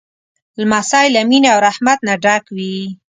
لمسی 0.59 1.07
له 1.15 1.21
مینې 1.29 1.49
او 1.53 1.59
رحمت 1.67 1.99
نه 2.07 2.13
ډک 2.23 2.43
وي. 2.55 2.75